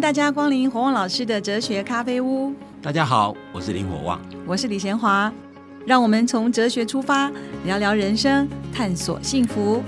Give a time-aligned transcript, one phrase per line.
[0.00, 2.54] 迎大家光临火旺老师的哲学咖啡屋。
[2.80, 5.30] 大家好，我是林火旺，我是李贤华。
[5.84, 7.30] 让我们从哲学出发，
[7.66, 9.82] 聊聊人生，探索幸福。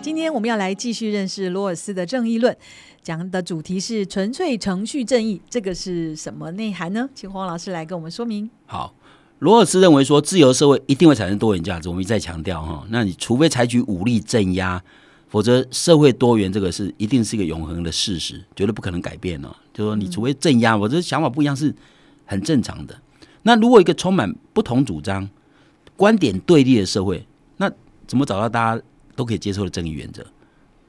[0.00, 2.56] 今天我们要来继续认识罗尔斯的正义论，
[3.02, 7.06] 讲的主题是纯粹程序正义，这个是什么内涵呢？
[7.14, 8.48] 请黄老师来跟我们说明。
[8.64, 8.94] 好，
[9.40, 11.90] 罗尔斯认为说，自由社会一定会产生多元价值。
[11.90, 14.82] 我们一再强调哈，那你除非采取武力镇压，
[15.32, 19.48] 否则社会多元这个是一定是一个永恒的事实，绝对不可能改变哦。
[19.72, 21.74] 就说你除非镇压，我这想法不一样是
[22.26, 23.00] 很正常的。
[23.42, 25.26] 那如果一个充满不同主张、
[25.96, 27.26] 观点对立的社会，
[27.56, 27.72] 那
[28.06, 28.82] 怎么找到大家？
[29.14, 30.24] 都可以接受的正义原则。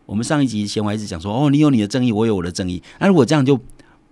[0.06, 2.82] 我们上一集闲话一直讲说，哦，你有你的正义，我有我的正义。
[2.98, 3.60] 那如果这样就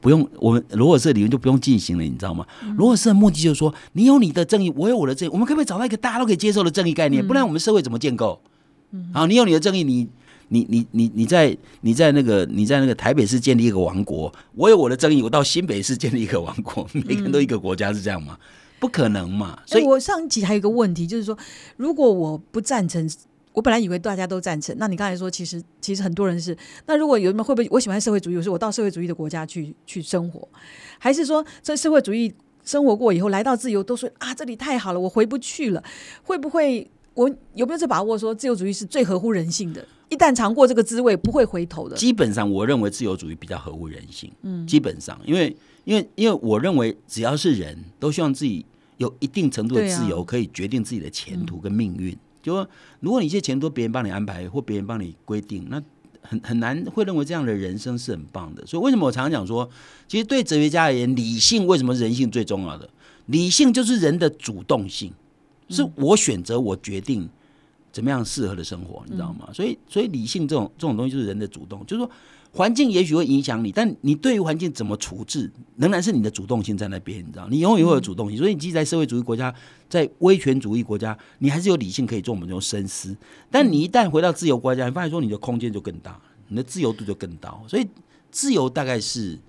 [0.01, 2.45] 不用我们罗尔斯理论就不用进行了，你知道吗？
[2.75, 7.25] 罗尔斯的目的就是说，你有你的正义，我有我的正义，我们可不可以找到一个大家都可以接受的正义概念？
[7.25, 8.41] 不然我们社会怎么建构？
[9.13, 10.09] 好，你有你的正义，你
[10.51, 18.37] 你你你你在你在那个你在那个台北市建立一个王国，我有我的争议，我到新北市建立一个王国，每个人都一个国家是这样吗？
[18.79, 19.59] 不可能嘛！
[19.65, 21.37] 所以我上一集还有一个问题，就是说，
[21.77, 23.09] 如果我不赞成。
[23.53, 26.57] 我本来以为大家都赞成，那你刚才说，其实其实很多人是。
[26.85, 30.47] 那如果有人会不会我喜欢社会主义，我说我到社会主义的国家去去生活，
[30.97, 35.83] 还是说在社会主义生活过以后来到自由，都说啊这里太好了，我回不去了。
[36.23, 39.85] 会不会我有没有这把握说自由主义是最合乎人性的？
[40.11, 41.95] 一旦尝过这个滋味，不会回头的。
[41.95, 44.29] 基本上，我认为自由主义比较合乎人性。
[44.41, 48.65] 嗯，基本上，因为因为因为我认为只要是人都希望自己
[48.97, 52.15] 有一定程度的自由，可以决定自己的前途跟命运。
[52.43, 52.67] 就说，
[52.99, 55.81] 如果你一些钱都别人帮你安排，或别人帮你规定，那
[56.21, 58.65] 很很难会认为这样的人生是很棒的。
[58.65, 59.69] 所以为什么我常常讲说，
[60.09, 62.89] 其实对哲学家而言，理性为什么人性最重要的？
[63.27, 65.13] 理性就是人的主动性，
[65.69, 67.29] 是我选择，我决定
[67.91, 69.49] 怎么样适合的生活，你知道吗？
[69.53, 72.09] 所以，所以理性这种这种东西就是人的主动，就是说。
[72.53, 77.47] 环境也许会影响你，但你对于环境怎么处置，仍然是你的主动性在那边，你知道？
[77.49, 79.55] 你永远会有主动性，所以你即使在社会主义国家，
[79.87, 83.15] 在威权主义国家，你还是有理性可以做我们这种深思。
[83.49, 86.19] 但你一旦回到自由国家，你发现说你的空间就更大，
[86.49, 87.63] 你的自由度就更高。
[87.69, 87.87] 所以
[88.31, 89.39] 自由大概是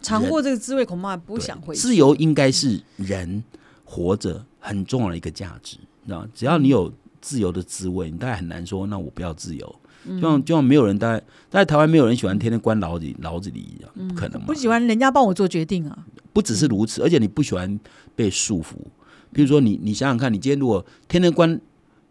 [0.00, 1.74] 尝过这个滋味，恐怕不想回。
[1.74, 3.42] 自由应该是人
[3.84, 6.24] 活着很重要的一个价值，你知道？
[6.32, 6.92] 只要你有
[7.24, 9.74] 自由的滋味，你大概很难说那我不要自由。
[10.06, 14.46] 就像就像没有人在在台湾没有人喜欢天天关牢里牢子里一样，不可能嘛？
[14.46, 16.06] 不喜欢人家帮我做决定啊！
[16.34, 17.80] 不只是如此，而且你不喜欢
[18.14, 18.74] 被束缚。
[19.32, 21.58] 比如说，你你想想看，你今天如果天天关，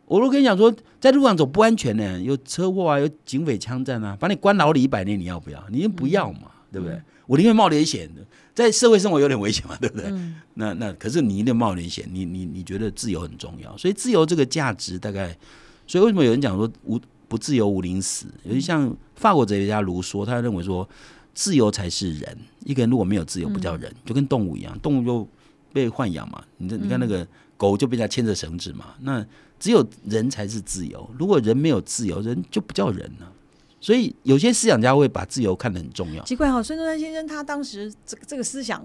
[0.08, 5.64] 我如果跟你讲说，在路上走不安全呢，有车祸啊，有警匪枪战啊，把你关牢里一百年，你要不要？
[5.70, 7.00] 你不要嘛，对不对？
[7.28, 8.22] 我宁愿冒点险的，
[8.54, 10.12] 在社会生活有点危险嘛， 对不对？
[10.56, 15.38] 那那可是你一定冒点险，你你你觉得自由很重要，所以自由这个价值大概，
[15.88, 17.00] 所以为什么有人讲说无？
[17.26, 18.28] 不自由，无宁死。
[18.44, 20.88] 尤其像法国哲学家卢梭，他认为说，
[21.34, 22.38] 自由才是人。
[22.64, 25.28] 一个人如果没有自由，不叫人，就跟动物一样，动物就
[25.72, 26.44] 被豢养嘛。
[26.58, 27.28] 你这你看那个
[27.58, 28.94] 狗就被人家牵着绳子嘛。
[29.02, 29.26] 那
[29.60, 31.10] 只有人才是自由。
[31.18, 33.33] 如果人没有自由，人就不叫人了。
[33.84, 36.24] 所以有些思想家会把自由看得很重要。
[36.24, 38.82] 奇怪哈，孙中山先生他当时这个这个思想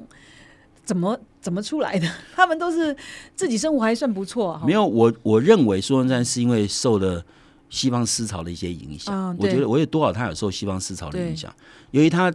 [0.84, 2.10] 怎么怎么出来的？
[2.34, 2.94] 他们都是
[3.36, 4.60] 自己生活还算不错。
[4.66, 7.24] 没有，我我认为孙中山是因为受了。
[7.70, 11.54] 西方思潮的一些影响，我觉得我有多少他有受西方思潮的影响。
[11.90, 12.32] 由于他，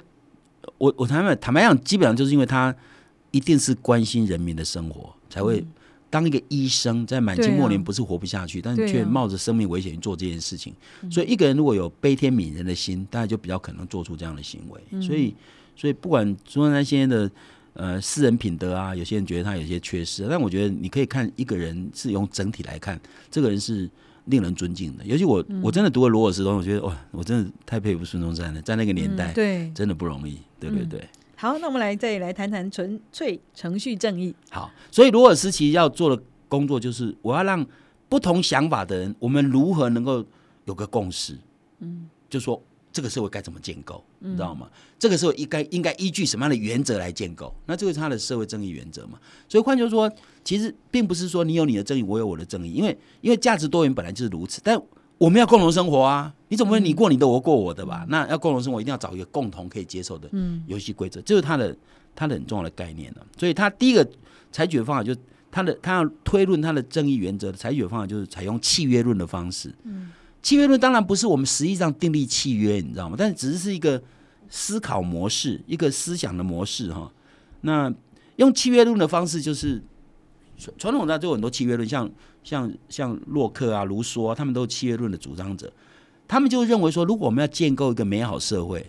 [0.77, 2.71] 我我坦白坦白讲，基本上就是因为他
[3.31, 5.65] 一定是关心人民的生活，才会
[6.13, 10.71] 当一个医生，在满清末年不是活不下去，但是却冒着生命危险去做这件事情。
[11.09, 15.01] 所以一个人如果有悲天悯人的心，大家就比较可能做出这样的行为。
[15.01, 15.35] 所以，
[15.75, 17.31] 所以不管中山先生的
[17.73, 23.01] 呃私人品德啊，有些人觉得他有些缺失，但我觉得你可以看一个人是用整体来看，
[23.31, 23.89] 这个人是。
[24.27, 31.01] 令人尊敬的，尤其我我真的读了罗尔斯东，我觉得哇，我真的太佩服孙中山了，在那个年代，对，真的不容易，对对对。
[31.43, 34.33] 好，那我们来再来谈谈纯粹程序正义。
[34.49, 37.67] 好，所以罗尔斯其实要做的工作就是，我要让
[38.07, 40.25] 不同想法的人，我们如何能够
[40.63, 41.37] 有个共识？
[41.79, 42.63] 嗯，就说。
[42.93, 44.69] 这个社会该怎么建构，你知道吗？
[44.99, 47.51] 这个社会应该应该依据什么样的原则来建构？
[47.65, 49.19] 那这个是他的社会正义原则嘛？
[49.49, 50.11] 所以换句话说，
[50.43, 54.61] 其实并不是说你有你的正义，我有我的正义，因为因为价值多元本来就是如此。
[54.63, 54.79] 但
[55.17, 56.33] 我们要共同生活啊！
[56.49, 58.05] 你怎么会你过你的，我过我的吧？
[58.09, 60.29] 那要共同生活，一定要找一个共同可以接受的
[60.67, 61.75] 游戏规则，这是他的
[62.15, 63.25] 他的很重要的概念了。
[63.37, 64.07] 所以他第一个
[64.51, 65.15] 采取的方法，就
[65.49, 69.73] 他的他要推论他的正义原则的采取的方法，就是采用契约论的方式。
[69.83, 70.11] 嗯。
[70.41, 73.15] 契约论当然不是我们实际上订立契约，你知道吗？
[73.17, 74.03] 但是只是是一个
[74.49, 77.09] 思考模式，一个思想的模式哈。
[77.61, 77.89] 那
[78.35, 79.81] 用契约论的方式，就是
[80.57, 82.11] 传传统上就有很多契约论，像
[82.43, 85.71] 像像洛克啊、卢梭，啊他们都是契约论的主张者。
[86.27, 88.85] 他们就认为说，如果我们要建构一个美好社会，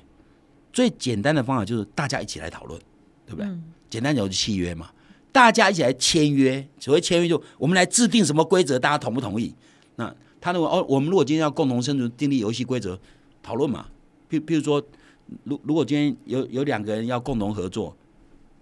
[0.73, 2.81] 最简单的方法就是大家一起来讨论，
[3.27, 3.49] 对不对？
[3.91, 4.91] 简单讲就是契约嘛，
[5.31, 6.67] 大家一起来签约。
[6.79, 9.55] 所谓签约，就我们来制定什么规则，大家同不同意？
[9.97, 12.99] 那他认为哦，我们如果今天要共同生存，订立游戏规则，
[13.43, 13.87] 讨论嘛。
[14.31, 14.83] 譬譬如说，
[15.45, 17.95] 如如果今天有有两个人要共同合作，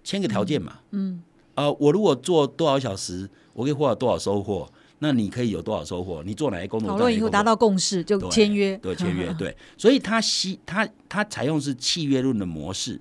[0.03, 0.79] 签个条件嘛。
[0.91, 1.23] 嗯。
[1.55, 4.67] 呃，我如果做多少小时，我可以获得多少收获？
[5.03, 6.23] 那你可以有多少收获？
[6.23, 6.87] 你做哪些工作？
[6.87, 9.53] 讨论以后达到共识就签约，对 签约对。
[9.77, 12.97] 所以他希他他采用是契约论的模式，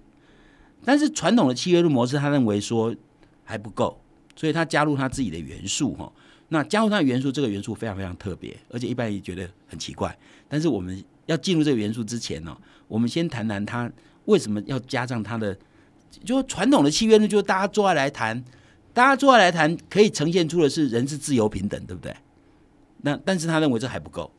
[0.85, 2.93] 但是传统的契约论模式，他认为说
[3.45, 3.97] 还不够，
[4.35, 6.13] 所以他加入他自己的元素哈。
[6.49, 10.19] 那加入他的元素，这个元素非常非常特别，而且一般人觉得很奇怪。
[10.49, 12.55] 但是我们要进入这个元素之前呢，
[12.89, 13.89] 我们先谈谈他
[14.25, 15.57] 为什么要加上他的。
[16.27, 18.45] 就传统的契约论，就是大家坐下来谈，
[18.95, 22.15] 大家坐下来谈，可以呈现出的是人是自由平等，对不对？
[23.03, 24.31] 那但是他认为这还不够，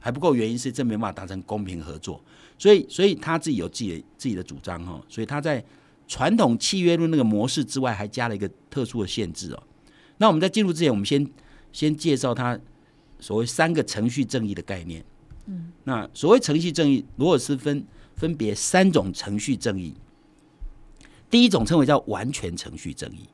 [0.00, 2.20] 还不够，原因是这没办法达成公平合作，
[2.58, 5.64] 所以所以他自己有自己的自己的主张哈，所以他在
[6.06, 9.62] 传统契约论那个模式之外，还加了一个特殊的限制哦。
[10.18, 11.26] 那我们在进入之前，我们先
[11.72, 12.58] 先介绍他
[13.20, 15.04] 所谓三个程序正义的概念。
[15.46, 17.86] 嗯，那所谓程序正义，罗尔斯分
[18.16, 19.94] 分别三种程序正义。
[21.30, 23.28] 第一种称为叫完全程序正义。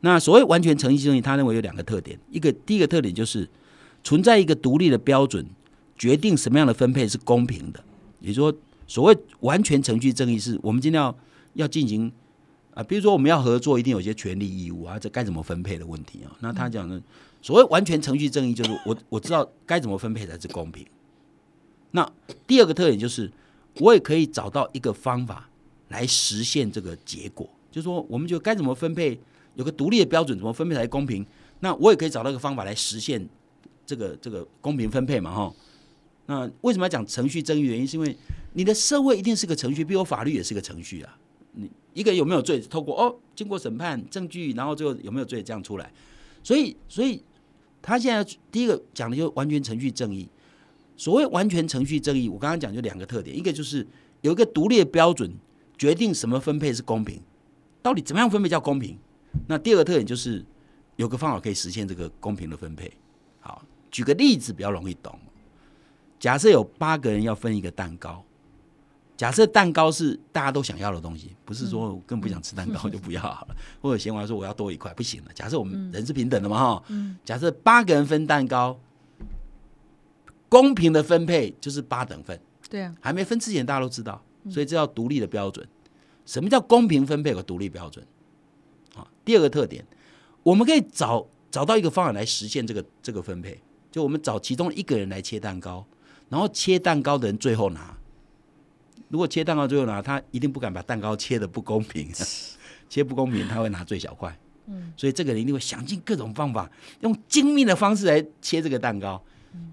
[0.00, 3.48] 那所谓完全程序正义，他认为有两个特点：一个第一个特点就是
[4.02, 5.46] 存在一个独立的标准，
[5.98, 7.84] 决定什么样的分配是公平的。
[8.20, 11.14] 也就是说，所谓完全程序正义，是我们今天要
[11.54, 12.10] 要进行
[12.74, 16.32] 啊，比如说我们要合作，一定有些权利义务啊，这该怎么分配的问题啊。
[16.40, 17.00] 那他讲的
[17.42, 20.86] 所谓完全程序正义，就是我我知道该怎么分配才是公平。
[21.90, 22.10] 那
[22.46, 23.30] 第二个特点就是，
[23.78, 25.46] 我也可以找到一个方法。
[25.90, 29.18] 来实现这个结果，就是说，我们就该怎么分配，
[29.54, 31.24] 有个独立的标准，怎么分配才公平？
[31.60, 33.28] 那我也可以找到一个方法来实现
[33.84, 35.52] 这个这个公平分配嘛，哈。
[36.26, 37.60] 那为什么要讲程序正义？
[37.60, 38.16] 原因是因为
[38.52, 41.18] 你的社会一定是个程序，比如法律也是个程序啊。
[41.52, 45.92] 你一个有没有罪，透过哦，经过审判证据，然后最后有没有罪这样出来。
[46.42, 47.22] 所以，所以
[47.82, 50.28] 他现在第一个讲的就完全程序正义。
[50.96, 53.86] 所谓完全程序正义，我刚刚讲就两个特点，一个就是
[54.20, 55.32] 有一个独立的标准。
[55.78, 57.18] 决定什么分配是公平，
[57.80, 58.98] 到底怎么样分配叫公平？
[59.46, 60.44] 那第二个特点就是
[60.96, 62.92] 有个方法可以实现这个公平的分配。
[63.40, 65.18] 好，举个例子比较容易懂。
[66.18, 68.22] 假设有八个人要分一个蛋糕，
[69.16, 75.30] 假设蛋糕是大家都想要的东西，不是说更不想吃蛋糕就不要好了， 或者嫌我说我要多一块不行了。
[75.34, 76.84] 假设我们人是平等的嘛哈，
[77.24, 78.78] 假设八个人分蛋糕，
[80.48, 82.38] 公平的分配就是八等份。
[82.68, 84.22] 对啊，还没分之前大家都知道。
[84.48, 85.66] 所以这叫独立的标准。
[86.24, 88.06] 什么叫公平分配和独立标准？
[89.30, 89.84] 啊，第二个特点，
[90.42, 93.60] 我们可以找找到一个方法来实现这个这个分配。
[93.92, 95.86] 就我们找其中一个人来切蛋糕，
[96.28, 97.96] 然后切蛋糕的人最后拿。
[99.08, 102.08] 如果切蛋糕最后拿，他一定不敢把蛋糕切的不公平，
[102.90, 104.36] 切不公平他会拿最小块。
[104.66, 109.20] 嗯，所以这个人一定会想尽各种方法，用精密的方式来切这个蛋糕。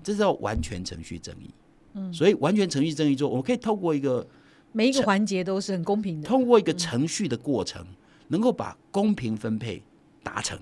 [0.04, 1.50] 这是叫完全程序正义。
[1.94, 4.28] 嗯，所以完全程序正义做，我可以透过一个。
[4.72, 6.28] 每一个环节都是很公平的。
[6.28, 7.86] 通过一个程序的过程，
[8.28, 9.82] 能够把公平分配
[10.24, 10.60] 达成。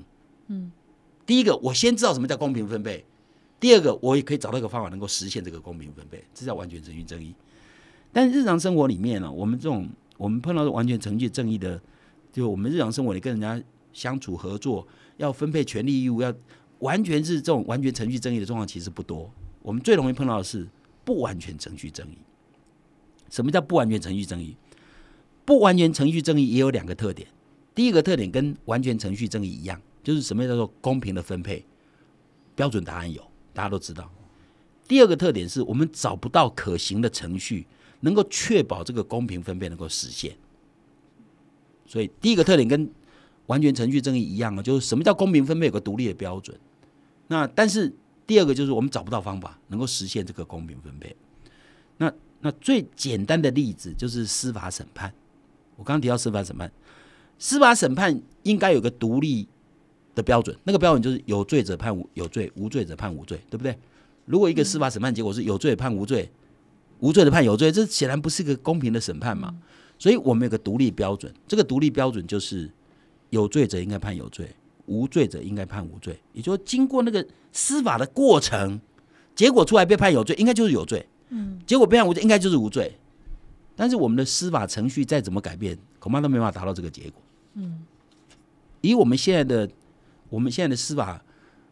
[0.48, 0.72] 嗯，
[1.26, 3.04] 第一个，我先知道什么叫公平分配；
[3.60, 7.34] 第二个，我也可以找到一个方法能够实现这个公平分配，这叫完全程序正义。
[8.12, 11.82] 但日常生活里面呢，我们这种我们碰到的完全程序正义的，
[12.32, 16.34] 就我们日常生活里跟人家相处合作，要分配权利义务，要
[16.80, 19.30] 完全是这种完全程序正义的状况，其实不多。
[19.62, 20.68] 我们最容易碰到的是
[21.04, 22.18] 不完全程序正义。
[23.30, 24.56] 什么叫不完全程序正义？
[25.44, 27.28] 不完全程序正义也有两个特点。
[27.76, 31.64] 第一个特点跟完全程序正义一样，就是什么叫做公平的分配？
[32.56, 33.22] 标准答案有，
[33.54, 34.10] 大家都知道。
[34.88, 37.68] 第二个特点是我们找不到可行的程序，
[38.00, 40.36] 能够确保这个公平分配能够实现。
[41.86, 42.90] 所以第一个特点跟
[43.48, 46.58] 完全程序正义一样啊，就是什么叫公平分配有个独立的标准。
[47.28, 47.94] 那但是
[48.26, 51.16] 第二个就是我们找不到方法能够实现这个公平分配。
[51.98, 55.14] 那那最简单的例子就是司法审判。
[55.76, 56.72] 我刚刚提到司法审判，
[57.38, 59.48] 司法审判应该有个独立
[60.14, 63.78] 的标准，那个标准就是有罪者判无有罪，无罪者判无罪，对不对？
[64.26, 66.32] 如果一个司法审判结果是有罪判无罪，
[67.00, 69.56] 无罪的判有罪，这显然不是一个公平的审判嘛。
[70.00, 72.70] 所以我们有个独立标准，这个独立标准就是
[73.30, 74.50] 有罪者应该判有罪，
[74.88, 76.20] 无罪者应该判无罪。
[76.34, 78.80] 也就是经过那个司法的过程，
[79.36, 81.06] 结果出来被判有罪，应该就是有罪。
[81.30, 82.98] 嗯，结果被判无罪，应该就是无罪。
[83.76, 87.22] 但是我们的司法程序再怎么改变，恐怕都没办法达到这个结果。
[87.56, 87.80] 嗯，
[88.82, 89.70] 以我们现在的
[90.30, 91.22] 我们现在的司法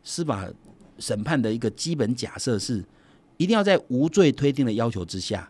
[0.03, 0.49] 司法
[0.99, 2.83] 审判的一个基本假设是，
[3.37, 5.49] 一定要在无罪推定的要求之下，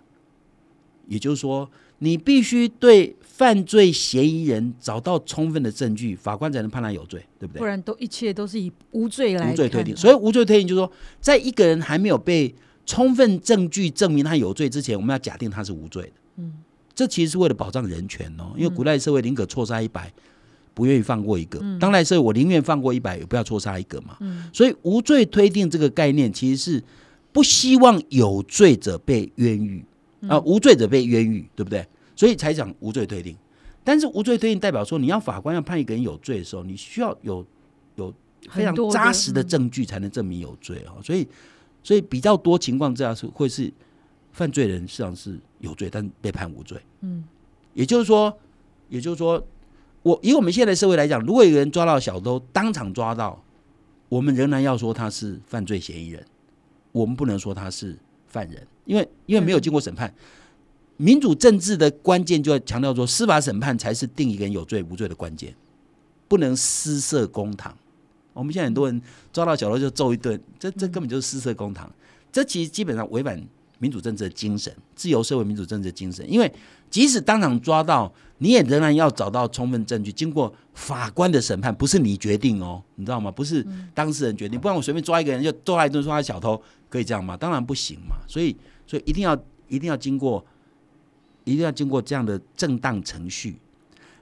[1.07, 7.59] 也就是说，你必须对犯罪嫌疑人找到充分的证据，法官才能判他有罪，对不对？
[7.59, 9.95] 不然都一切都是以无罪来无罪推定。
[9.95, 12.53] 所以无罪推定就是说，在一个人还没有被
[12.85, 16.11] 充分证据证明他有罪之前，我们要假定他是无罪的。
[16.37, 16.62] 嗯，
[16.95, 20.11] 这其实是为了保障人权哦，因为古代社会宁可错杀一百。
[20.75, 24.17] 不愿意放过一个，当代社会我宁愿放过一百，也不要错杀一个嘛。
[24.51, 26.83] 所以无罪推定这个概念，其实是
[27.31, 29.85] 不希望有罪者被冤狱
[30.27, 31.85] 啊，无罪者被冤狱，对不对？
[32.15, 33.37] 所以才讲无罪推定。
[33.83, 37.45] 但是无罪推定代表说，你要法官要判一个人有罪的时候，你需要有
[37.97, 38.11] 有
[38.49, 40.97] 非常扎实的证据才能证明有罪啊。
[41.03, 41.27] 所以，
[41.83, 43.71] 所以比较多情况之下是会是
[44.31, 46.79] 犯罪人实际上是有罪，但被判无罪。
[47.01, 47.23] 嗯，
[47.73, 48.37] 也就是说，
[48.87, 49.43] 也就是说。
[50.03, 53.41] 我以我们现在社会来讲，如果有人抓到小偷，当场抓到，
[54.09, 56.21] 我们仍然要说他是犯罪嫌疑人，
[56.91, 60.13] 我们不能说他是犯人，因为因为没有经过审判。
[60.97, 65.55] 民主政治的关键就要强调说，司法审判才是定一个人有罪无罪的关键，
[66.27, 67.73] 不能私设公堂。
[68.33, 69.01] 我们现在很多人
[69.31, 71.89] 抓到小偷就揍一顿，这这根本就是私设公堂，
[72.29, 73.41] 这其实基本上违反
[73.83, 76.49] 民主政治的精神，自由社会民主政治的精神，因为。
[76.89, 83.31] 即使当场抓到，你也仍然要找到充分证据，经过法官的审判，不是你决定哦，你知道吗？
[83.31, 87.35] 不是当事人决定，不然我随便抓一个人就揍他一顿，说他小偷，可以这样吗？
[87.35, 88.17] 当然不行嘛。
[88.27, 89.35] 所以，所以一定要
[89.67, 90.45] 一定要经过，
[91.45, 93.57] 一定要经过这样的正当程序。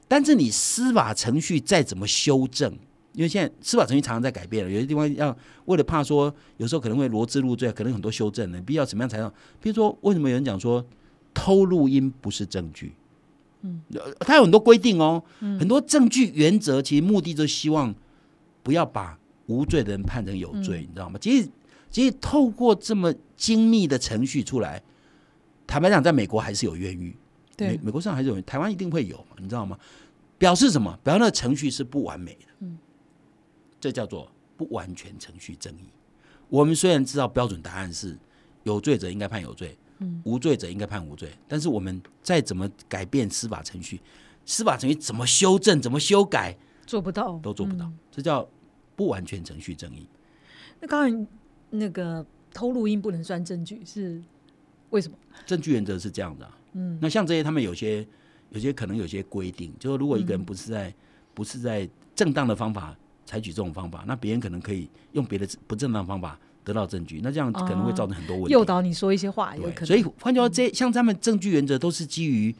[0.08, 2.74] 但是你司法程序再怎么修正，
[3.14, 9.32] 因为现在司法程序常常在改变了，有些地方要为了怕说有时候可能会罗织入罪，可能很多修正的，必要怎么样才能？
[9.60, 10.86] 比如说，为什么有人讲说？
[11.34, 12.92] 偷录音不是证据，
[13.62, 13.82] 嗯，
[14.20, 17.96] 他有很多规定哦，很多证据原则，其实目的就希望
[18.62, 21.18] 不要把无罪的人判成有罪，你知道吗？
[21.22, 21.50] 其实，
[21.90, 24.84] 其实透过这么精密的程序出来，
[25.66, 27.16] 坦白讲，在美国还是有冤狱，
[27.56, 29.80] 对，美国上还是有，台湾一定会有嘛，你知道吗？
[30.38, 31.00] 表示什么？
[31.02, 32.78] 表示那个程序是不完美的，嗯，
[33.82, 35.90] 这叫做不完全程序正义。
[36.48, 38.18] 我们虽然知道标准答案是
[38.64, 39.78] 有罪者应该判有罪。
[40.24, 44.02] 无罪者应该判无罪，但是我们再怎么改变司法程序，
[44.48, 46.58] 司法程序怎么修正、怎么修改，
[46.88, 48.50] 做不到，都做不到，这叫
[48.96, 50.08] 不完全程序正义。
[50.80, 51.28] 那刚才
[51.70, 54.20] 那个偷录音不能算证据，是
[54.90, 55.16] 为什么？
[55.46, 56.52] 证据原则是这样的。
[56.74, 58.04] 嗯，那像这些，他们有些
[58.50, 60.92] 有些可能有些规定，就是如果一个人不是在
[61.36, 66.38] 不是在正当的方法采取这种方法，那别人可能可以用别的不正当方法。
[66.64, 68.54] 得到证据，那这样可能会造成很多问题。
[68.54, 69.86] 诱导你说一些话，有可能。
[69.88, 72.56] 所以换句话说，这像他们证据原则都是基于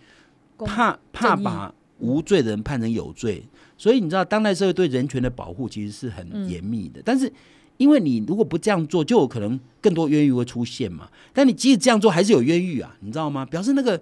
[0.58, 3.46] 怕怕把无罪的人判成有罪。
[3.78, 7.00] 所以你知道，当代社会对人权的保护其实是很严密的。
[7.06, 7.32] 但是，
[7.78, 11.08] 因为你如果不这样做，就有可能更多冤狱会出现嘛。
[11.32, 13.46] 但你即使这样做，还是有冤狱啊，你知道吗？
[13.46, 14.02] 表示那个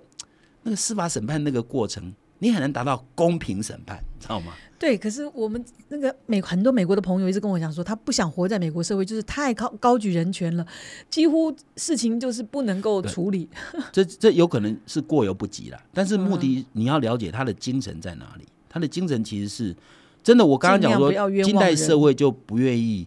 [0.64, 4.54] 那个司法审判那个过程，你很难达到公平审判，知道吗？
[4.80, 10.66] 对，可是我们那个美很多美国的朋友一直跟我讲说，他不想活在美国社会，就是太高高举人权了，
[11.10, 13.50] 几乎事情就是不能够处理。
[13.92, 18.46] 这这有可能是过犹不及了，但是目的你要了解他的精神在哪里。
[18.70, 19.76] 他的精神其实是
[20.24, 20.46] 真的。
[20.46, 21.12] 我刚刚讲说，
[21.44, 23.06] 近代社会就不愿意，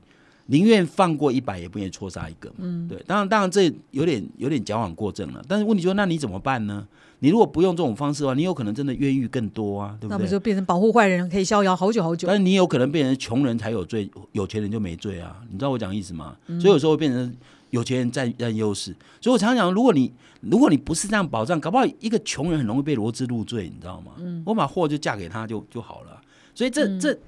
[0.52, 2.52] 宁愿放过一百，也不愿意错杀一个。
[2.59, 3.02] 嗯，对。
[3.06, 5.42] 当然，当然这有点有点矫枉过正了。
[5.49, 6.87] 但是问题就是，那你怎么办呢？
[7.21, 10.11] 你如果不用这种方式的话，你有可能真的冤狱更多啊，对不对？
[10.11, 12.28] 那不就变成保护坏人可以逍遥好久好久？
[12.28, 15.40] 但是你有可能变成穷人才有罪，有钱人就没罪啊？
[15.50, 16.37] 你知道我讲意思吗？
[16.61, 17.35] 所以有时候会变成
[17.71, 18.94] 有钱人占占优势。
[19.23, 24.12] 所以我常常讲，如果你如果你不是这样保障，搞不好一个穷人很容易被罗织入罪，你知道吗？
[24.18, 26.21] 嗯我把货就嫁给他就就好了。
[26.54, 27.18] 所以这这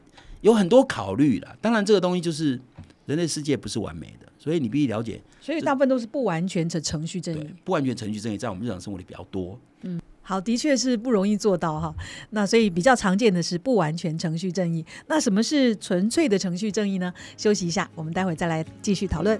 [0.43, 1.57] 有很多考虑了。
[1.63, 2.61] 当然，这个东西就是
[3.07, 5.21] 人类世界不是完美的，所以你必须了解。
[5.41, 9.59] 所以大部分都是不完全的程序正义，不完全程序正义在我们日常生活里比较多。
[9.83, 11.95] 嗯，好，的确是不容易做到哈。
[12.31, 14.85] 那所以比较常见的是不完全程序正义。
[15.07, 17.13] 那什么是纯粹的程序正义呢？
[17.37, 19.39] 休息一下，我们待会再来继续讨论。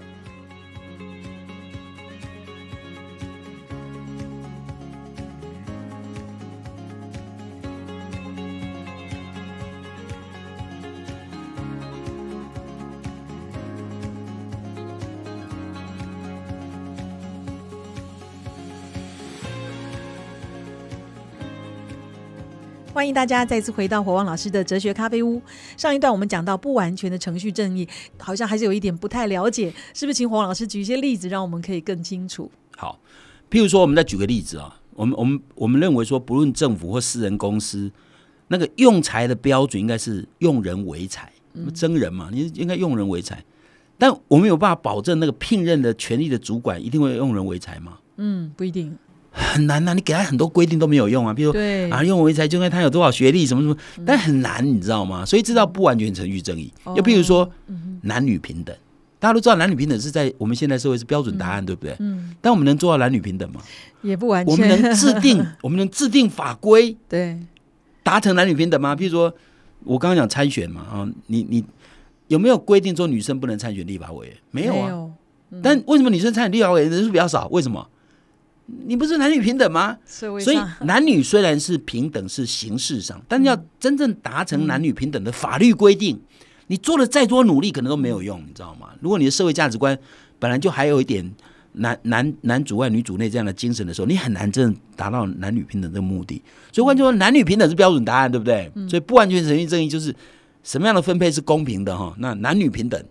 [22.95, 25.41] 欢迎大家再次回到火旺老师的哲学咖啡屋。
[25.75, 27.85] 上一段我们讲到不完全的程序正义，
[28.17, 30.15] 好像还是有一点不太了解，是不是？
[30.15, 32.49] 请火旺老师举一些例子，让我们可以更清楚。
[32.77, 32.97] 好，
[33.51, 37.91] 譬如说，我们再举个例子啊，我们我们我们认为说，不论政府或私人公司，
[38.47, 41.33] 那个用财的标准应该是用人为财，
[41.73, 43.43] 真人嘛，你应该用人为财。
[43.97, 47.97] 但我们有办法保证那个聘任的权利的主管一定会用人为财吗？
[48.15, 48.97] 嗯，不一定。
[49.35, 51.51] 很难呐、你给他很多规定都没有用啊，比如
[51.91, 53.75] 啊，用人为才就看他有多少学历，什么什么，
[54.05, 55.25] 但很难，你知道吗？
[55.25, 56.71] 所以这道不完全程序正义。
[56.85, 57.49] 哦又比如说
[58.01, 58.75] 男女平等，
[59.19, 61.95] 大家都知道男女平等是在我们现在社会是标准答案，对不对？
[61.99, 63.61] 嗯，但我们能做到男女平等吗？
[64.01, 64.81] 也不完全我们。
[64.81, 67.37] 能制定， 我们能制定法规，对，
[68.03, 68.95] 达成男女平等吗？
[68.95, 69.33] 譬如说，
[69.83, 71.63] 我刚刚讲参选嘛，啊，你你
[72.27, 74.35] 有没有规定说女生不能参选立法委员？
[74.51, 75.09] 没有啊。
[75.63, 77.47] 但为什么女生参选立法委员人数比较少？
[77.49, 77.87] 为什么？
[78.65, 79.97] 你不是男女平等吗？
[80.43, 86.19] 所以男女虽然是平等，是形式上，但要真正达成男女平等的法律规定，
[86.67, 88.89] 你做了再多努力，可能都没有用，你知道吗？
[88.99, 89.97] 如果你的社会价值观
[90.39, 91.31] 本来就还有一点
[91.73, 96.41] 男男男主外女主内这样的精神的时候，你很难真正达到男女平等这个目的。
[96.71, 98.71] 所以换句话说，男女平等是标准答案，对不对？
[98.89, 100.13] 所以不完全程序正义就是
[100.63, 102.15] 什么样的分配是公平的哈？
[102.17, 103.01] 那男女平等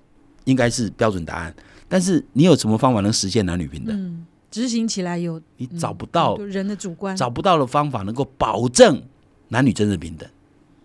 [0.45, 1.55] 应该是标准答案，
[1.89, 3.97] 但是你有什么方法能实现男女平等？
[3.97, 9.03] 嗯，执行起来有你找不到就人的主观，找不到的方法能够保证
[9.49, 10.29] 男女真正平等。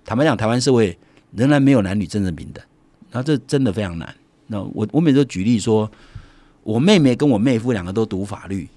[0.04, 0.98] 坦白讲，台湾社会
[1.36, 2.66] 仍然没有男女真正平等，
[3.12, 4.12] 那这真的非常难。
[4.48, 5.88] 那我我每次都举例说，
[6.64, 8.68] 我妹妹跟我妹夫两个都读法律，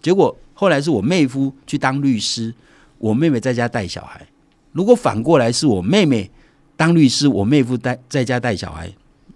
[0.00, 2.54] 结果后来是我妹夫去当律师，
[2.96, 4.26] 我妹妹在家带小孩。
[4.72, 6.30] 如果反过来是我妹妹
[6.74, 8.90] 当律师，我妹夫带在家带小孩，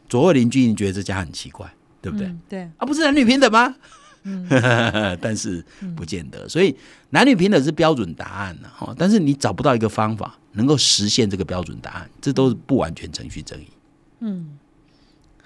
[0.09, 2.27] 左右邻居一定觉得这家很奇怪，对不对？
[2.29, 3.77] 嗯对，啊，不是男女平等吗？
[5.21, 5.65] 但是
[5.95, 6.75] 不见得，所以
[7.11, 13.67] 男女平等是标准答案呢、哈，但是你找不到一个方法能够实现这个标准答案，这都是不完全程序正义。
[14.21, 14.59] 嗯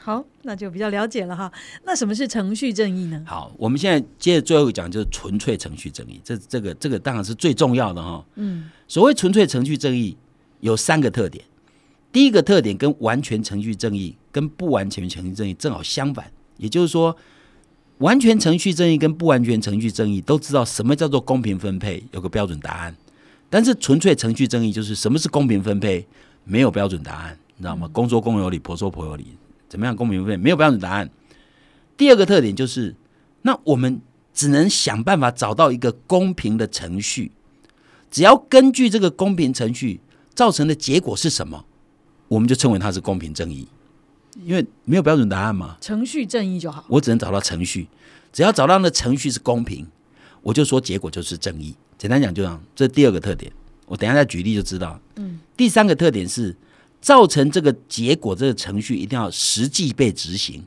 [0.02, 1.52] 好，那就比较了解了哈。
[1.84, 3.22] 那什么是程序正义呢？
[3.26, 8.24] 好，我们现在接着最后一讲就是纯粹程序正义，这这个这个当然是最重要的哈。
[8.36, 10.16] 嗯，所谓纯粹程序正义
[10.60, 11.44] 有三个特点，
[12.10, 17.14] 第一个特点跟完全程序正义跟不完全程序正义正好相反，也就是说，
[18.00, 22.96] 完全程序正义跟不完全程序正义都知道什么叫做公平分配，有个标准答案，
[23.50, 26.06] 但是纯粹程序正义就是什么是公平分配，
[26.44, 27.86] 没有标准答案，你知道吗？
[27.92, 29.26] 公说公有理，婆说婆有理，
[29.68, 30.36] 怎么样公平分配？
[30.42, 31.10] 没有标准答案。
[31.98, 32.94] 第二个特点就是，
[33.42, 34.00] 那我们
[34.32, 37.32] 只能想办法找到一个公平的程序，
[38.10, 40.00] 只要根据这个公平程序
[40.34, 41.66] 造成的结果是什么，
[42.28, 43.68] 我们就称为它是公平正义，
[44.44, 46.84] 因为没有标准答案嘛，程序正义就好。
[46.88, 47.88] 我只能找到程序，
[48.32, 49.86] 只要找到那程序是公平，
[50.42, 51.74] 我就说结果就是正义。
[51.98, 53.52] 简单讲就这样，这是第二个特点。
[53.86, 54.98] 我等一下再举例就知道。
[55.16, 56.56] 嗯，第三个特点是
[57.00, 60.64] 造成这个结果，这个程序一定要实际被执行，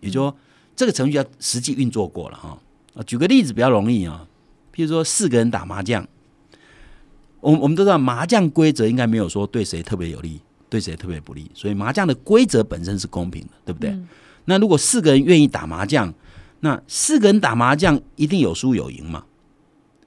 [0.00, 0.36] 也就是说
[0.74, 2.58] 这个程序要实际运作过了哈。
[2.94, 4.26] 啊，举个例子比较容易啊，
[4.74, 6.06] 譬如说四个人打麻将，
[7.40, 10.40] 我我们都知道麻将规则应该没有说对谁特别有利，
[10.72, 13.94] 对谁特别不利，所以麻将的规则本身是公平的，对不对？
[14.46, 16.10] 那如果四个人愿意打麻将，
[16.60, 19.22] 那四个人打麻将一定有输有赢嘛？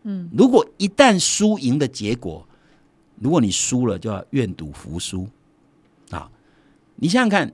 [0.01, 2.47] 嗯，如果一旦输赢的结果，
[3.19, 5.28] 如果你输了，就要愿赌服输
[6.10, 6.28] 啊！
[6.95, 7.54] 你想想看，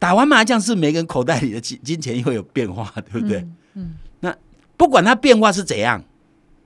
[0.00, 3.46] 打完麻将是每个人口袋里的金金钱会有变化，对不对？
[3.74, 4.36] 嗯，那
[4.76, 6.02] 不管它变化是怎样，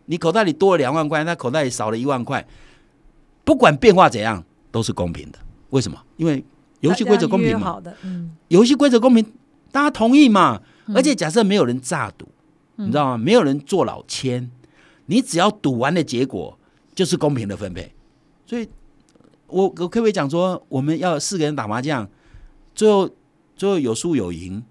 [0.07, 2.47] 你口袋里多了两万块，他口袋里少了一万块，
[3.45, 5.39] 不管变化怎样，都是公平的。
[5.71, 5.99] 为什么？
[6.17, 6.45] 因为
[6.81, 7.67] 游戏规则公平嘛。
[7.67, 9.25] 好的，嗯，游戏规则公平，
[9.73, 10.61] 大家同意嘛？
[10.95, 12.29] 而且假设没有人诈赌，
[12.77, 13.19] 你知道吗？
[13.19, 14.51] 没有人坐老千，
[15.07, 16.57] 你只要赌完的结果
[16.95, 17.93] 就是公平的分配。
[18.47, 18.69] 所以，
[19.49, 22.09] 我我可不可以讲说，我们要四个人打麻将，
[22.75, 23.11] 最后
[23.57, 24.63] 最后有输有赢，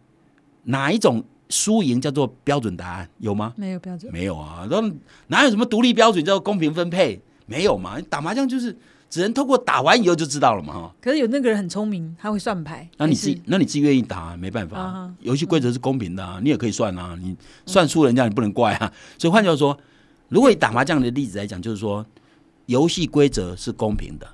[0.63, 3.09] 哪一种输赢叫做标准答案？
[3.17, 3.53] 有吗？
[3.57, 4.09] 没有标准。
[4.13, 4.89] 没有啊，然后
[5.27, 7.21] 哪有什么独立标准叫做公平分配？
[7.45, 7.99] 没有嘛？
[8.09, 8.75] 打麻将就是
[9.09, 10.95] 只能透过打完以后就知道了嘛，哈。
[10.99, 12.89] 可是有那个人很聪明，他会算牌。
[12.97, 18.91] 那你自己，那你自己愿意打、没办法游戏规则是公平的啊，你也可以算啊，你算输人家你不能怪啊。
[19.17, 19.77] 所以换句话说，
[20.27, 22.05] 如果以打麻将的例子来讲，就是说
[22.65, 24.27] 游戏规则是公平的，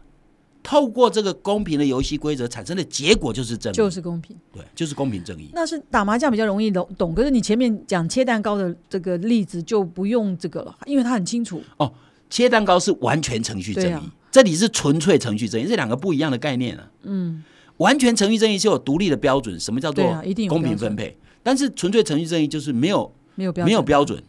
[0.64, 4.36] 透过这个公平的游戏规则产生的结果就是正义，就是公平。
[4.52, 5.50] 对，就是公平正义。
[5.54, 11.62] 那是打麻将比较容易懂懂，可是你前面讲切蛋糕的这个例子就不用这个了，因为它很清楚。
[11.78, 11.94] 哦
[12.30, 14.02] 切蛋糕是完全程序正义，啊
[14.32, 16.90] 这里是纯粹程序正义，这两个不一样的概念啊。
[17.04, 17.44] 嗯，
[17.78, 20.04] 完全程序正义是有独立的标准，什么叫做
[20.48, 21.18] 公平分配？
[21.44, 24.24] 但是纯粹程序正义就是没有没有标准，没有标准，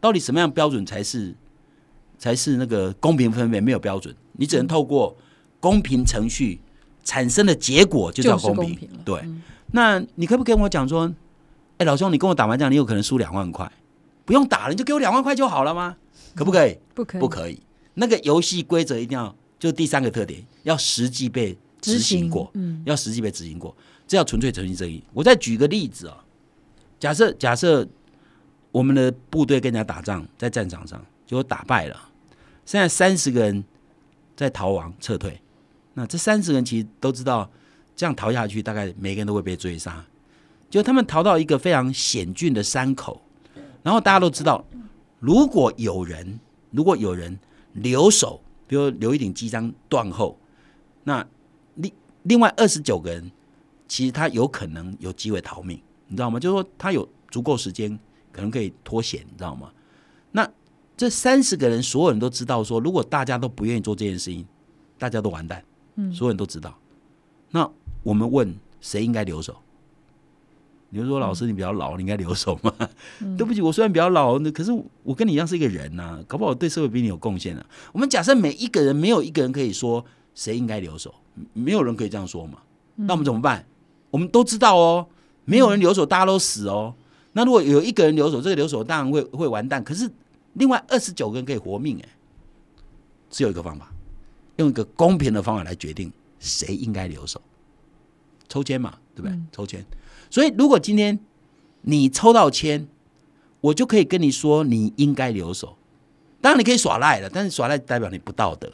[0.00, 1.34] 到底什么样标准才是
[2.18, 3.60] 才是那个公平分配？
[3.60, 5.16] 没有标准，你只能透过
[5.58, 6.60] 公平程序
[7.02, 8.88] 产生的结果就叫就是公平。
[9.04, 9.20] 对，
[9.72, 11.12] 那你可不可以跟我讲说，
[11.78, 13.70] 哎，老兄，你跟我打麻将，你有可能输两万块，
[14.24, 15.96] 不用打了，你就给我两万块就好了吗？
[16.34, 16.78] 可不可以？
[16.94, 17.60] 不可以，不可以。
[17.94, 25.02] 那个游戏规则一定要，就第三个特点，要实际被执行过，嗯，要实际被执行过，这叫纯粹程序正义。
[25.12, 26.24] 我再举个例子啊，
[26.98, 27.86] 假设假设
[28.70, 32.08] 我们的部队跟人家打仗，在战场上结果打败了，
[32.64, 33.64] 现在三十个人
[34.36, 35.40] 在逃亡撤退，
[35.94, 37.50] 那这三十个人其实都知道，
[37.96, 40.04] 这样逃下去，大概每个人都会被追杀。
[40.70, 43.22] 就他们逃到一个非常险峻的山口，
[43.82, 44.64] 然后大家都知道，
[45.18, 46.38] 如果有人
[46.70, 47.38] 如果有人
[47.72, 50.38] 留守，比如留一顶机章断后，
[51.02, 51.26] 那
[51.74, 53.32] 另另外二十九个人，
[53.88, 56.38] 其实他有可能有机会逃命，你知道吗？
[56.38, 57.98] 就是说他有足够时间，
[58.30, 59.72] 可能可以脱险，你知道吗？
[60.32, 60.48] 那
[60.96, 64.46] 这三十个人，所有人都知道，说如果大家都不愿意做这件事情，
[64.98, 65.64] 大家都完蛋，
[65.96, 66.78] 嗯，所有人都知道。
[67.50, 67.68] 那
[68.02, 69.56] 我们问谁应该留守？
[70.90, 72.72] 你就说老师，你比较老，你应该留守嘛？
[73.36, 74.72] 对不起，我虽然比较老，那可是
[75.02, 77.64] 我跟你一样是一个人呐，搞不好对社会比你有贡献呢。
[77.92, 81.14] 我们假设每一个人没有一个人可以说谁应该留守，
[81.52, 82.58] 没有人可以这样说嘛？
[82.96, 83.66] 那我们怎么办？
[84.10, 85.06] 我们都知道哦，
[85.44, 86.94] 没有人留守，大家都死哦。
[87.32, 89.84] 那如果有一个人留守，这个留守当然会会完蛋。
[89.84, 90.10] 可是
[90.54, 92.08] 另外二十九个人可以活命，哎，
[93.28, 93.92] 只有一个方法，
[94.56, 97.38] 用一个公平的方法来决定谁应该留守，
[98.48, 99.38] 抽签嘛，对不对？
[99.52, 99.84] 抽签。
[100.30, 101.18] 所以，如果今天
[101.82, 102.86] 你抽到签，
[103.60, 105.76] 我就可以跟你说你应该留守。
[106.40, 108.72] 当然，你可以耍赖了，但是耍赖代表你不道德。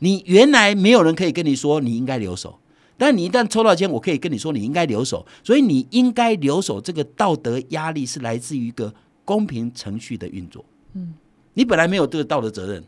[0.00, 2.58] 你原来没有人可以跟你说你应该留守，
[2.98, 5.24] 但你一旦抽到签，我可以跟你说你应该留守。
[5.42, 8.92] 所以，你应该留守这个道德压力是来自于一个
[9.24, 10.64] 公平程序的运作。
[10.92, 11.14] 嗯，
[11.54, 12.84] 你本来没有这个道德责任，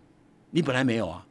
[0.50, 1.24] 你本来没有啊。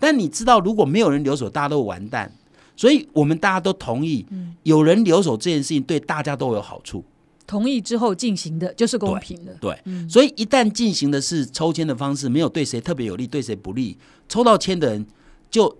[0.00, 2.32] 但你知道，如果没有人留守，大家都完蛋。
[2.80, 4.24] 所以我们大家都同意，
[4.62, 7.04] 有人留守这件事情对大家都有好处。
[7.46, 9.54] 同意之后进行的就是公平的。
[9.60, 13.98] 对，所以一旦进行的是抽签的方式，没有对谁特别有利，对谁不利，
[14.30, 15.06] 抽到签的人
[15.50, 15.76] 就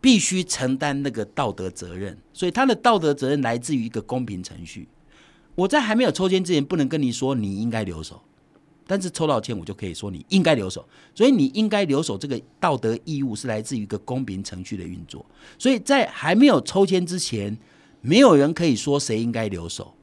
[0.00, 2.16] 必须承担那个道德责任。
[2.32, 4.88] 所以他的道德责任来自于一个公平程序。
[5.56, 8.22] 我在还没有抽签之前，不能跟你说你应该留守。
[8.90, 15.24] 但是抽到签，我就可以说你应该留守，所以你应该留守这个道德义务是来自于一个公平程序的运作。
[15.56, 17.56] 所以在还没有抽签之前，
[18.00, 19.94] 没有人可以说谁应该留守，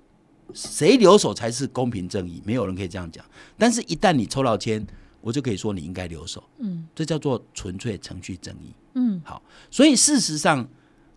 [0.53, 3.25] 谁留守才是公平正义，没有人可以这样讲。
[3.57, 4.87] 但是，一旦你抽到签，
[5.19, 6.41] 我就可以说你应该留守。
[6.59, 8.71] 嗯，这叫做纯粹程序正义。
[8.93, 9.43] 嗯，好。
[9.69, 10.65] 所以事实上，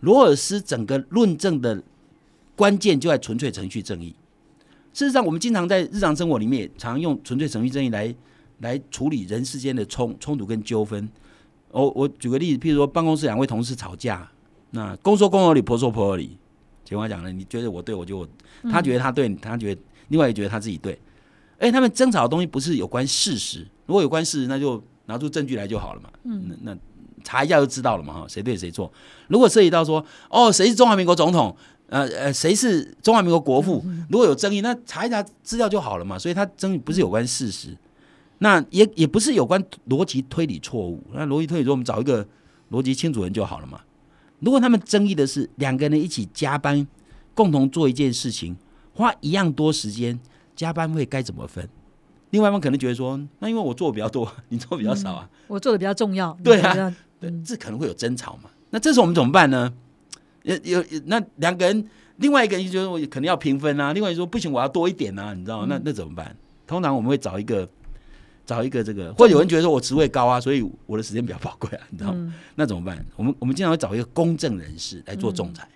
[0.01, 1.81] 罗尔斯整个论证的
[2.57, 4.13] 关键就在纯粹程序正义。
[4.93, 8.15] 事实上，我们经常在日常生活里面，常用纯粹程序正义来
[8.59, 11.09] 来处理人世间的冲冲突跟纠纷。
[11.71, 14.29] 我我举个例子，譬如说办公室两位同事吵架，
[14.71, 16.37] 那公说公有理，婆说婆有理。
[16.85, 18.29] 情况讲呢，你觉得我对，我就
[18.65, 20.99] 他觉得他对，他觉得另外也觉得他自己对。
[21.59, 26.11] 哎，他们争吵的东西不是有关事实，如果有关事实，那就拿出证据来就好了嘛。
[26.25, 26.79] 嗯，那那
[27.23, 28.93] 查一下就知道了嘛，哈，谁对谁错。
[29.29, 31.57] 如果涉及到说，哦，谁是中华民国总统？
[31.91, 33.85] 呃呃，谁是中华民国国父？
[34.09, 36.19] 如果有争议，那查一查资料就好了嘛。
[36.19, 37.77] 所以他争议不是有关事实，
[38.39, 41.03] 那也也不是有关逻辑推理错误。
[41.13, 42.27] 那逻辑推理说，我们找一个
[42.71, 43.81] 逻辑清楚人就好了嘛。
[44.39, 46.87] 如果他们争议的是两个人一起加班，
[47.35, 48.57] 共同做一件事情，
[48.95, 50.19] 花一样多时间，
[50.55, 51.69] 加班费该怎么分？
[52.31, 58.49] 另外一方可能觉得说，那因为我做的比较多， 你做比较少啊，我做的比较重要，对啊，对，这可能会有争吵嘛。
[58.71, 59.73] 那这时候我们怎么办呢？
[60.43, 61.85] 有有那两个人，
[62.17, 65.67] 另外一个人就觉得我肯定要平分啊，另外说不行，我要多一点啊，你知道吗？
[65.69, 66.35] 那那怎么办？
[66.67, 67.69] 通常我们会找一个
[68.47, 72.35] 找一个这个，或者有人觉得说我职位高啊，所以我的时间比较宝贵啊，你知道吗？
[72.55, 73.05] 那怎么办？
[73.17, 75.69] 我们我们经常会找一个公正人士来做仲裁。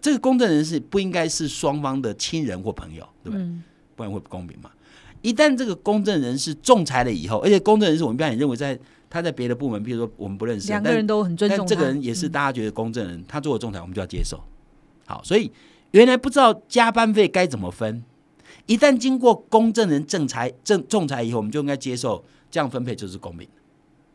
[0.00, 3.46] 这个公正人士不应该是双方的亲人或朋友，对不对？
[3.96, 4.70] 不然会不公平嘛。
[5.20, 8.78] 一旦这个公正人士仲裁了以后，而且公正人士我们一般也认为在。
[9.14, 14.42] 他在别的部门，比如说我们不认识，两个人都很尊重，但这个人也是大家觉得公正人，他做了仲裁，我们就要接受。
[15.06, 15.52] 好，所以
[15.92, 18.02] 原来不知道加班费该怎么分，
[18.66, 23.48] 一旦经过公正人仲裁、正仲裁以后，我们就应该接受这样分配就是公平。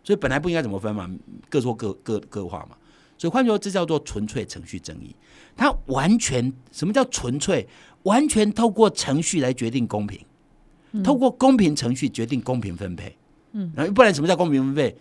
[0.04, 1.10] 所以本来不应该怎么分嘛，
[1.50, 2.76] 各说各各各话嘛。
[3.18, 5.16] 所以换句话说，这叫做纯粹程序正义。
[5.56, 7.66] 它完全什么叫纯粹？
[8.04, 10.20] 完全透过程序来决定公平，
[11.06, 13.16] 透过公平程序决定公平分配。
[13.54, 14.96] 嗯，然后不然什么叫公平分配？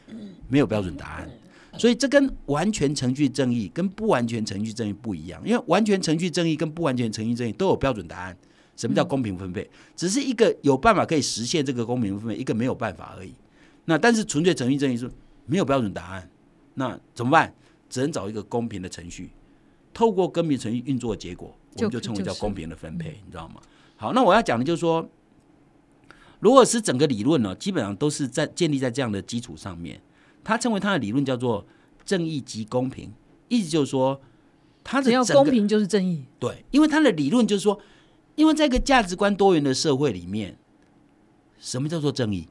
[0.48, 1.30] 没有标准答案，
[1.76, 5.42] 所以这跟完全程序正义跟不完全程序正义不一样。
[5.44, 8.36] 因为完全程序正义跟不完全程序正义都有标准答案。
[8.76, 9.68] 什么叫公平分配？
[9.94, 13.34] 只是一个有办法可以实现这个公平分配，一个没有办法而已。
[13.84, 15.10] 那但是纯粹程序正义是
[15.44, 16.30] 没有标准答案，
[16.74, 17.52] 那怎么办？
[17.90, 19.30] 只能找一个公平的程序，
[19.92, 23.56] 透过公平程序运作的结果，我们就称为叫公平的分配，你知道吗？
[23.96, 25.06] 好，那我要讲的就是说。
[26.40, 30.00] 罗尔斯整个理论呢，基本上都是在建立在这样的基础上面。
[30.44, 31.66] 他称为他的理论叫做
[32.04, 33.12] 正义及公平
[33.48, 34.20] 意思就是说，
[34.84, 36.24] 他的只要公平就是正义。
[36.38, 37.80] 对，因为他的理论就是说，
[38.34, 40.56] 因为在一个价值观多元的社会里面，
[41.58, 42.48] 什么叫做正义？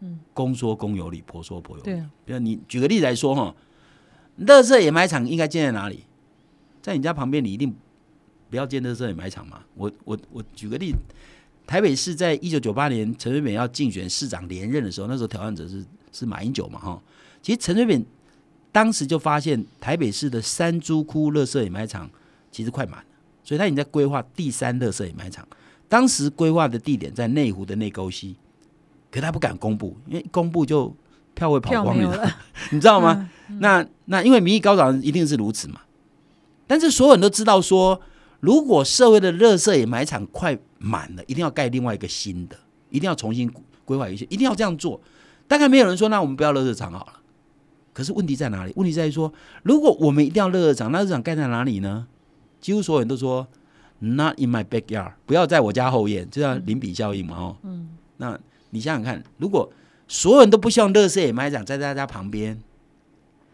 [0.00, 1.90] 嗯，公说公有理，婆说婆有理。
[1.90, 3.54] 对啊，比如你举个例子来说哈，
[4.36, 6.04] 乐色掩埋场应该建在哪里？
[6.80, 7.74] 在你家旁边，你一定
[8.48, 9.62] 不要建乐色掩埋场嘛。
[9.74, 10.94] 我我我举个例，
[11.70, 17.00] 台北市在一九九八年陈水扁要竞选市长连任的时候，那时候挑战者是是马英九嘛哈。
[17.40, 18.04] 其实陈水扁
[18.72, 22.10] 当时就发现台北市的三珠窟垃圾掩埋场
[22.50, 23.04] 其实快满了，
[23.44, 25.46] 所以他已经在规划第三垃圾掩埋场。
[25.88, 28.34] 当时规划的地点在内湖的内沟溪，
[29.08, 30.92] 可他不敢公布，因为公布就
[31.34, 32.36] 票会跑光了，
[32.72, 33.30] 你知道吗？
[33.60, 35.82] 那那因为民意高涨，一定是如此嘛。
[36.66, 38.00] 但是所有人都知道说，
[38.40, 42.56] 如果社会的垃圾掩埋场快满了，一定要盖另外一个新的，
[42.88, 43.50] 一定要重新
[43.84, 45.00] 规划一些，一定要这样做。
[45.46, 47.12] 大概没有人说，那我们不要垃圾场好了。
[47.92, 48.72] 可是问题在哪里？
[48.76, 52.06] 问题在于说，如果我们一定要垃圾场，那垃圾场盖在哪里呢？
[52.60, 53.46] 几乎所有人都说
[53.98, 57.36] ，Not in my backyard，不要在我家后院，这叫邻比效应嘛？
[57.36, 58.38] 哦，嗯，那
[58.70, 59.70] 你想想看，如果
[60.06, 62.62] 所有人都不希望垃圾掩埋场在大家旁边，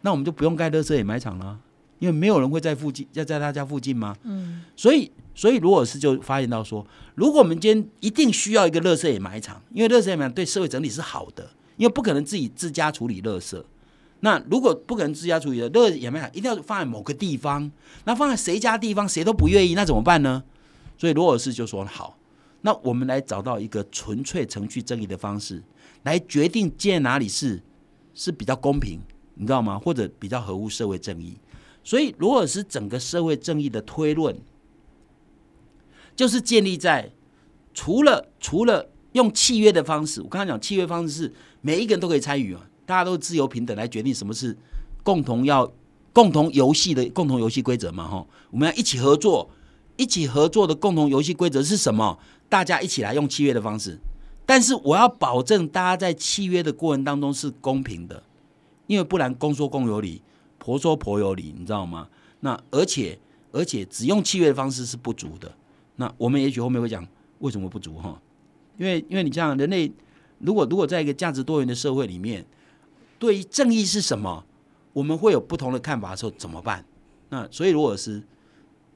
[0.03, 1.59] 那我们就不用盖垃圾掩埋场了，
[1.99, 4.15] 因为没有人会在附近，要在他家附近吗？
[4.25, 13.63] 嗯，所以，所以罗尔斯就发现到说，如果我们今天一定需要一个垃圾掩埋场，因为垃圾掩埋场对社会整体是好的，因为不可能自己自家处理垃圾。
[14.21, 17.71] 那如果不可能自家处理的，垃圾掩埋场一定要放在某个地方，
[18.05, 20.43] 那放在谁家地方谁都不愿意，那怎么办呢？
[20.99, 22.19] 所以罗尔斯就说好，
[22.63, 25.63] 那我们来找到一个纯粹程序正义的方式，
[26.05, 27.63] 来决定建哪里是
[28.15, 28.99] 是比较公平，
[29.35, 29.79] 你知道吗？
[29.79, 31.37] 或者比较合乎社会正义。
[31.87, 34.37] 所以罗尔斯整个社会正义的推论，
[36.17, 37.13] 就是建立在
[37.73, 44.59] 除了除了用契约的方式，我刚才讲契约方式是每一个人都可以参与啊，大家都自由平等来决定什么是
[45.05, 45.73] 共同要
[46.13, 49.49] 共同游戏的共同游戏规则嘛，哈，我们要一起合作，
[49.97, 52.19] 一起合作的共同游戏规则是什么？
[52.49, 53.97] 大家一起来用契约的方式，
[54.45, 58.25] 但是我要保证大家在契约的过程当中是公平的，
[58.89, 60.21] 因为不然公说公有理，
[60.67, 62.09] 婆说婆有理，你知道吗？
[62.41, 63.17] 那而且
[63.53, 65.55] 而且只用契约的方式是不足的。
[65.95, 67.07] 那我们也许后面会讲
[67.39, 68.21] 为什么不足哈？
[68.77, 69.93] 因为因为你像人类，
[70.41, 72.45] 如果如果在一个价值多元的社会里面，
[73.17, 74.45] 对于正义是什么，
[74.93, 76.85] 我们会有不同的看法的时候怎么办？
[77.29, 78.21] 那所以如果是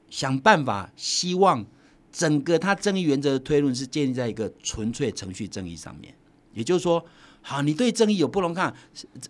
[0.08, 1.64] 想办法，希望
[2.10, 6.12] 整个他正义原则的推论是建立在一个纯粹程序正义上面。
[6.52, 7.04] 也就是说，
[7.42, 8.74] 好，你对正义有不容看，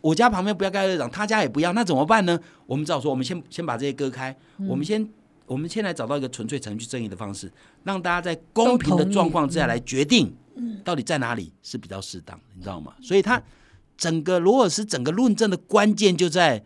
[0.01, 2.38] 我家旁边不要盖乐长，他家也不要，那怎么办呢？
[2.66, 4.37] 我们只好说，我们先先把这些割开，
[4.68, 5.09] 我们先
[5.46, 7.51] 我们先来找到一个纯粹程序正义的方式，
[7.85, 10.35] 让大家在公平的状况之下来决定，
[10.85, 12.94] 到底在哪里是比较适当的，你知道吗？
[13.01, 13.42] 所以他
[13.96, 16.64] 整个罗尔斯整个论证的关键就在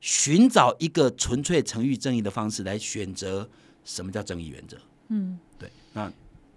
[0.00, 3.48] 寻找一个纯粹程序正义的方式来选择
[3.84, 4.76] 什么叫正义原则。
[5.08, 6.12] 嗯，对，那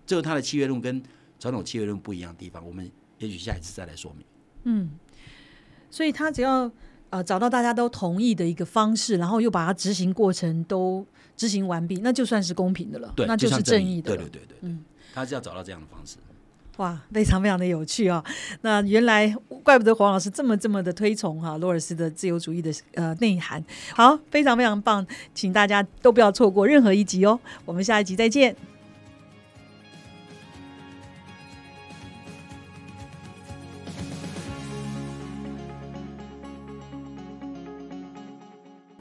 [0.05, 1.01] 这是他的契约论跟
[1.39, 4.25] 传统契约论不一样的地方，我们也许下一次再来说明。
[4.63, 4.91] 嗯，
[5.89, 6.69] 所以他只要
[7.09, 14.17] 呃找到大家都同意的一个方式，然后又把它执行过程都执行完毕，那就算是公平的了，对，那就是正义的了。
[14.17, 16.17] 对对对对，嗯，他是要找到这样的方式。
[16.77, 18.23] 哇，非常非常的有趣啊、
[18.61, 23.63] 那原来怪不得黄老师这么这么的推崇哈、罗尔斯的自由主义的呃内涵。
[23.95, 25.03] 好，非常非常棒，
[25.33, 27.39] 请大家都不要错过任何一集哦。
[27.65, 28.55] 我们下一集再见。